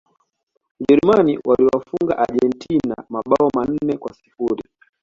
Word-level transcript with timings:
Ujerumani 0.79 1.39
waliwafunga 1.45 2.17
Argentina 2.17 2.95
mabao 3.09 3.49
manne 3.55 3.97
kwa 3.97 4.13
sifuri 4.13 4.63